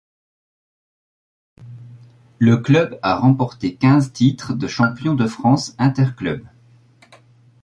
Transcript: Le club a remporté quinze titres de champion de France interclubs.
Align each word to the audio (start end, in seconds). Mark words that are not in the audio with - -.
Le 2.39 2.57
club 2.57 2.97
a 3.03 3.17
remporté 3.17 3.75
quinze 3.75 4.11
titres 4.13 4.55
de 4.55 4.65
champion 4.67 5.13
de 5.13 5.27
France 5.27 5.75
interclubs. 5.77 6.43